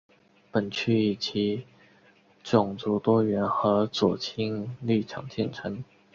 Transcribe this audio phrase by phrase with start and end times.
[0.49, 1.63] 本区以其
[2.43, 5.83] 种族多元和左倾立场见称。